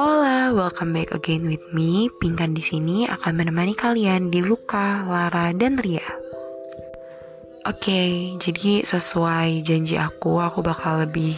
[0.00, 2.08] Hola, welcome back again with me.
[2.16, 6.00] Pingkan di sini akan menemani kalian di Luka, Lara, dan Ria.
[7.68, 8.08] Oke, okay,
[8.40, 11.36] jadi sesuai janji aku, aku bakal lebih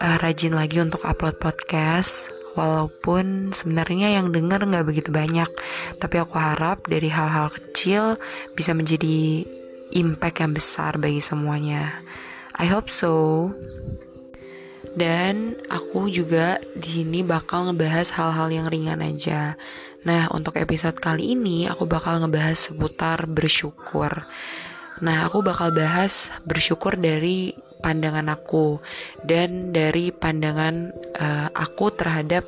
[0.00, 2.32] uh, rajin lagi untuk upload podcast.
[2.56, 5.52] Walaupun sebenarnya yang denger nggak begitu banyak,
[6.00, 8.16] tapi aku harap dari hal-hal kecil
[8.56, 9.44] bisa menjadi
[9.92, 12.00] impact yang besar bagi semuanya.
[12.60, 13.48] I hope so.
[14.92, 19.56] Dan aku juga di sini bakal ngebahas hal-hal yang ringan aja.
[20.04, 24.28] Nah, untuk episode kali ini aku bakal ngebahas seputar bersyukur.
[25.00, 28.76] Nah, aku bakal bahas bersyukur dari pandangan aku
[29.24, 32.44] dan dari pandangan uh, aku terhadap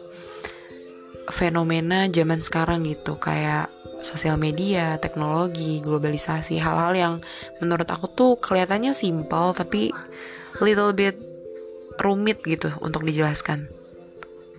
[1.33, 7.15] fenomena zaman sekarang gitu, kayak sosial media, teknologi, globalisasi, hal-hal yang
[7.63, 9.95] menurut aku tuh kelihatannya simpel tapi
[10.61, 11.17] little bit
[11.99, 13.71] rumit gitu untuk dijelaskan.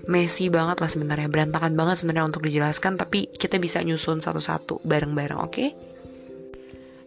[0.03, 5.39] Messy banget lah sebenarnya, berantakan banget sebenarnya untuk dijelaskan, tapi kita bisa nyusun satu-satu bareng-bareng,
[5.39, 5.51] oke?
[5.51, 5.69] Okay?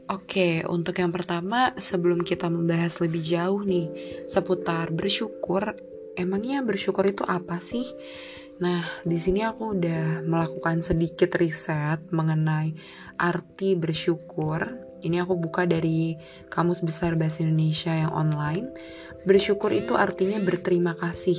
[0.06, 3.90] Oke, untuk yang pertama, sebelum kita membahas lebih jauh nih
[4.30, 5.74] seputar bersyukur,
[6.14, 7.84] emangnya bersyukur itu apa sih?
[8.56, 12.72] Nah, di sini aku udah melakukan sedikit riset mengenai
[13.20, 16.16] arti bersyukur ini aku buka dari
[16.48, 18.72] Kamus Besar Bahasa Indonesia yang online.
[19.28, 21.36] Bersyukur itu artinya berterima kasih.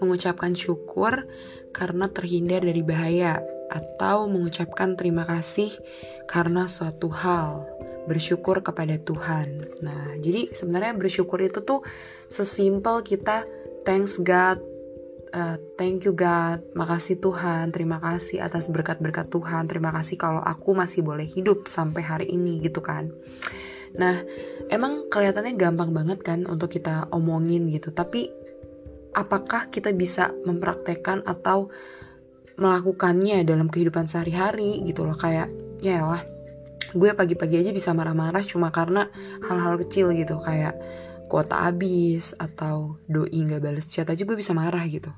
[0.00, 1.28] Mengucapkan syukur
[1.70, 5.72] karena terhindar dari bahaya atau mengucapkan terima kasih
[6.26, 7.70] karena suatu hal
[8.10, 9.80] bersyukur kepada Tuhan.
[9.80, 11.86] Nah, jadi sebenarnya bersyukur itu tuh
[12.28, 13.46] sesimpel kita
[13.86, 14.73] thanks God
[15.34, 20.72] uh, thank you God, makasih Tuhan, terima kasih atas berkat-berkat Tuhan, terima kasih kalau aku
[20.72, 23.10] masih boleh hidup sampai hari ini gitu kan.
[23.98, 24.22] Nah,
[24.70, 28.30] emang kelihatannya gampang banget kan untuk kita omongin gitu, tapi
[29.14, 31.70] apakah kita bisa mempraktekkan atau
[32.54, 35.18] melakukannya dalam kehidupan sehari-hari gitu loh?
[35.18, 35.50] Kayak
[35.82, 36.22] ya lah
[36.94, 39.10] gue pagi-pagi aja bisa marah-marah cuma karena
[39.42, 40.38] hal-hal kecil gitu.
[40.38, 40.78] Kayak
[41.34, 45.10] kuota habis atau doi nggak balas chat aja gue bisa marah gitu.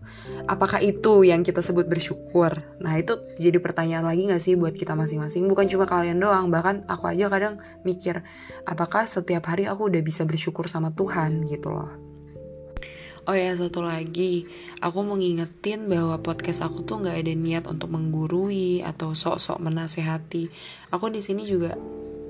[0.48, 2.56] Apakah itu yang kita sebut bersyukur?
[2.80, 5.44] Nah itu jadi pertanyaan lagi nggak sih buat kita masing-masing?
[5.44, 8.24] Bukan cuma kalian doang, bahkan aku aja kadang mikir,
[8.64, 11.92] apakah setiap hari aku udah bisa bersyukur sama Tuhan gitu loh.
[13.28, 14.48] Oh ya satu lagi,
[14.80, 20.48] aku mau ngingetin bahwa podcast aku tuh nggak ada niat untuk menggurui atau sok-sok menasehati.
[20.96, 21.76] Aku di sini juga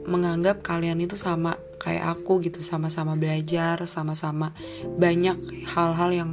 [0.06, 4.55] menganggap kalian itu sama kayak aku gitu sama-sama belajar sama-sama
[4.97, 5.37] banyak
[5.69, 6.31] hal-hal yang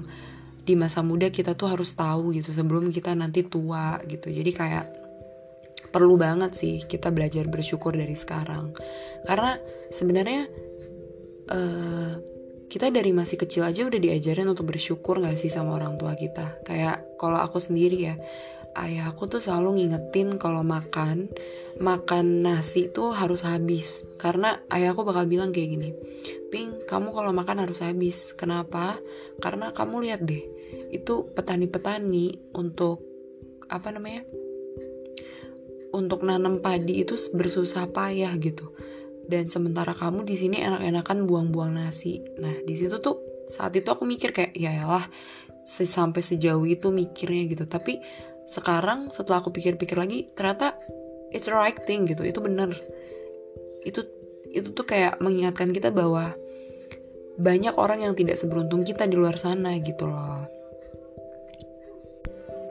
[0.63, 4.31] di masa muda kita tuh harus tahu gitu sebelum kita nanti tua gitu.
[4.31, 4.85] Jadi kayak
[5.91, 8.71] perlu banget sih kita belajar bersyukur dari sekarang.
[9.27, 9.59] Karena
[9.91, 10.47] sebenarnya
[11.51, 12.13] uh,
[12.71, 16.63] kita dari masih kecil aja udah diajarin untuk bersyukur gak sih sama orang tua kita?
[16.63, 18.15] Kayak kalau aku sendiri ya
[18.73, 21.29] ayahku tuh selalu ngingetin kalau makan
[21.81, 24.05] makan nasi tuh harus habis.
[24.21, 25.89] Karena ayahku bakal bilang kayak gini
[26.53, 28.37] Ping kamu kalau makan harus habis.
[28.37, 29.01] Kenapa?
[29.41, 30.43] Karena kamu lihat deh
[30.93, 33.01] itu petani-petani untuk
[33.69, 34.21] apa namanya
[35.93, 38.73] untuk nanam padi itu bersusah payah gitu.
[39.23, 42.21] Dan sementara kamu di sini enak-enakan buang-buang nasi.
[42.37, 45.05] Nah di situ tuh saat itu aku mikir kayak ya lah
[45.63, 47.65] sampai sejauh itu mikirnya gitu.
[47.65, 47.97] Tapi
[48.49, 50.75] sekarang setelah aku pikir-pikir lagi ternyata
[51.31, 52.75] it's the right thing gitu itu bener.
[53.83, 54.05] Itu
[54.53, 56.37] itu tuh kayak mengingatkan kita bahwa
[57.33, 60.45] banyak orang yang tidak seberuntung kita di luar sana gitu loh.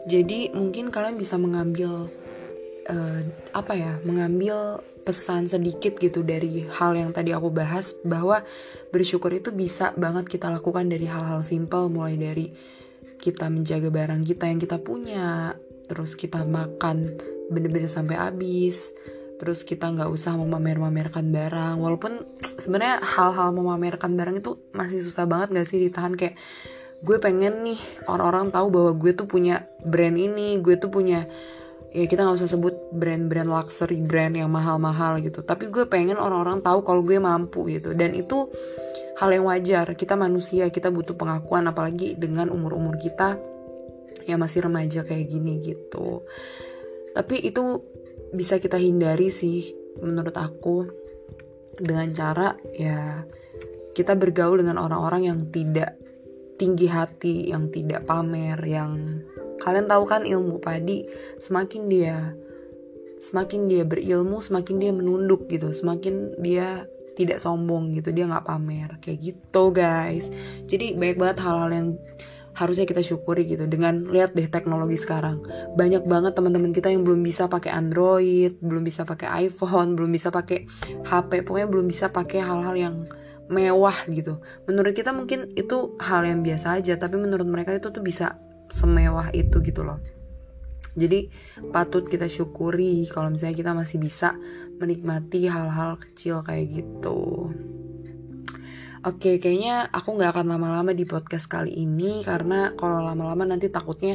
[0.07, 2.11] Jadi mungkin kalian bisa mengambil
[2.91, 3.21] uh,
[3.55, 8.47] apa ya mengambil pesan sedikit gitu dari hal yang tadi aku bahas bahwa
[8.95, 12.55] bersyukur itu bisa banget kita lakukan dari hal-hal simpel mulai dari
[13.23, 15.55] kita menjaga barang kita yang kita punya.
[15.87, 17.15] Terus kita makan
[17.55, 18.91] bener-bener sampai habis.
[19.39, 21.79] Terus kita nggak usah memamer-mamerkan barang.
[21.79, 22.27] Walaupun
[22.59, 26.19] sebenarnya hal-hal memamerkan barang itu masih susah banget gak sih ditahan?
[26.19, 26.35] Kayak
[27.03, 31.27] gue pengen nih orang-orang tahu bahwa gue tuh punya brand ini gue tuh punya
[31.93, 35.45] ya kita nggak usah sebut brand-brand luxury brand yang mahal-mahal gitu.
[35.45, 37.93] Tapi gue pengen orang-orang tahu kalau gue mampu gitu.
[37.93, 38.49] Dan itu
[39.21, 39.93] hal yang wajar.
[39.93, 43.37] Kita manusia kita butuh pengakuan apalagi dengan umur-umur kita
[44.25, 46.25] yang masih remaja kayak gini gitu.
[47.13, 47.85] Tapi itu
[48.33, 49.69] bisa kita hindari sih
[50.01, 50.89] menurut aku.
[51.73, 53.25] Dengan cara ya
[53.93, 55.97] kita bergaul dengan orang-orang yang tidak
[56.57, 59.21] tinggi hati, yang tidak pamer, yang
[59.63, 61.07] kalian tahu kan ilmu padi
[61.39, 62.35] semakin dia
[63.23, 68.99] semakin dia berilmu, semakin dia menunduk gitu, semakin dia tidak sombong gitu dia nggak pamer.
[68.99, 70.35] Kayak gitu guys.
[70.67, 71.89] Jadi banyak banget hal-hal yang
[72.59, 73.71] harusnya kita syukuri gitu.
[73.71, 75.39] Dengan lihat deh teknologi sekarang.
[75.79, 80.35] Banyak banget teman-teman kita yang belum bisa pakai Android belum bisa pakai iPhone belum bisa
[80.35, 80.67] pakai
[81.07, 82.95] HP pokoknya belum bisa pakai hal-hal yang
[83.47, 84.43] mewah gitu.
[84.67, 88.35] Menurut kita mungkin itu hal yang biasa aja tapi menurut mereka itu tuh bisa
[88.73, 90.01] semewah itu gitu loh
[90.93, 91.33] jadi
[91.73, 94.37] patut kita syukuri kalau misalnya kita masih bisa
[94.77, 97.49] menikmati hal-hal kecil kayak gitu.
[99.03, 104.15] Oke, kayaknya aku nggak akan lama-lama di podcast kali ini karena kalau lama-lama nanti takutnya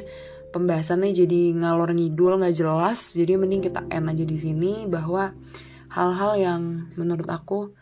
[0.55, 3.17] pembahasannya jadi ngalor ngidul nggak jelas.
[3.17, 5.33] Jadi mending kita end aja di sini bahwa
[5.91, 6.61] hal-hal yang
[6.95, 7.73] menurut aku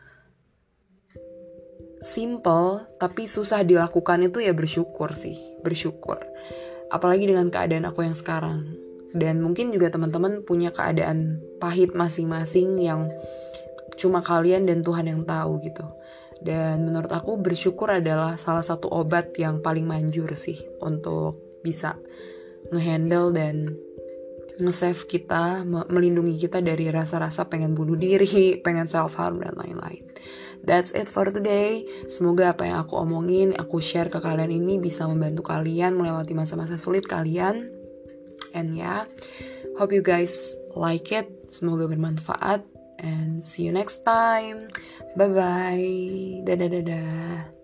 [2.05, 6.21] simple tapi susah dilakukan itu ya bersyukur sih, bersyukur.
[6.93, 8.77] Apalagi dengan keadaan aku yang sekarang.
[9.15, 13.09] Dan mungkin juga teman-teman punya keadaan pahit masing-masing yang
[13.97, 15.87] cuma kalian dan Tuhan yang tahu gitu
[16.45, 21.97] dan menurut aku bersyukur adalah salah satu obat yang paling manjur sih untuk bisa
[22.69, 23.73] ngehandle dan
[24.55, 30.05] nge-save kita, melindungi kita dari rasa-rasa pengen bunuh diri, pengen self harm dan lain-lain.
[30.65, 31.85] That's it for today.
[32.09, 36.75] Semoga apa yang aku omongin, aku share ke kalian ini bisa membantu kalian melewati masa-masa
[36.81, 37.69] sulit kalian.
[38.57, 39.05] And yeah,
[39.77, 41.29] hope you guys like it.
[41.47, 42.65] Semoga bermanfaat
[42.99, 44.67] and see you next time.
[45.13, 45.93] Bye bye.
[46.43, 47.54] Dadah dadah.